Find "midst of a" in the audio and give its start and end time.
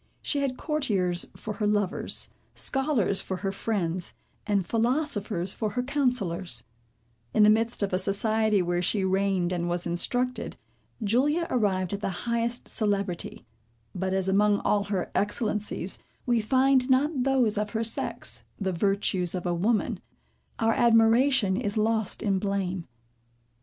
7.51-7.99